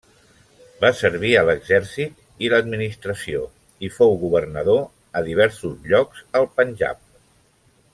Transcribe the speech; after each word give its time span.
Va 0.85 0.89
servir 1.01 1.33
a 1.39 1.43
l'exèrcit 1.49 2.23
i 2.47 2.49
l'administració 2.55 3.43
i 3.89 3.93
fou 3.99 4.19
governador 4.27 4.83
a 5.21 5.27
diversos 5.31 5.89
llocs 5.93 6.29
al 6.41 6.53
Panjab. 6.59 7.09